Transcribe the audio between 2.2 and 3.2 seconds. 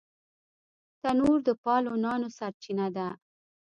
سرچینه ده